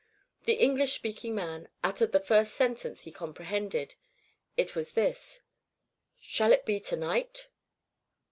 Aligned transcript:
The 0.45 0.53
English 0.55 0.93
speaking 0.93 1.35
man 1.35 1.69
uttered 1.83 2.11
the 2.11 2.19
first 2.19 2.55
sentence 2.55 3.01
he 3.03 3.11
comprehended. 3.11 3.93
It 4.57 4.75
was 4.75 4.93
this: 4.93 5.41
"Shall 6.19 6.51
it 6.51 6.65
be 6.65 6.79
to 6.79 6.97
night?" 6.97 7.49